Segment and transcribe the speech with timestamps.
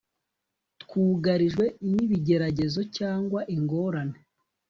[0.81, 4.17] twugarijwe n’ibigeragezo cyangwa ingorane